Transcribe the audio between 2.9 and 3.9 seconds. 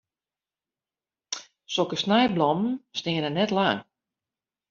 steane net lang.